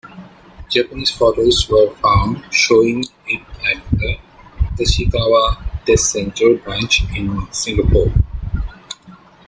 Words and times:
Japanese 0.67 1.11
photos 1.11 1.69
were 1.69 1.91
found 1.97 2.43
showing 2.51 3.03
it 3.27 3.41
at 3.63 3.91
the 3.91 4.17
Tachikawa 4.75 5.85
test 5.85 6.09
center 6.13 6.55
branch 6.55 7.03
in 7.15 7.47
Singapore. 7.53 8.11